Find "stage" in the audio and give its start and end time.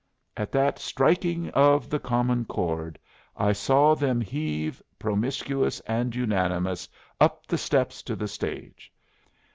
8.27-8.91